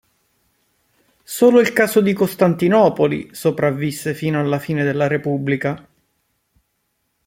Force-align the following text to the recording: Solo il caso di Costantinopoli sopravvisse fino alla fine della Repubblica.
Solo 1.37 1.59
il 1.59 1.73
caso 1.73 2.01
di 2.01 2.11
Costantinopoli 2.13 3.35
sopravvisse 3.35 4.15
fino 4.15 4.39
alla 4.39 4.57
fine 4.57 4.83
della 4.83 5.05
Repubblica. 5.05 5.87